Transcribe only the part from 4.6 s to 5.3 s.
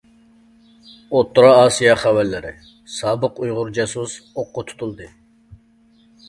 تۇتۇلدى.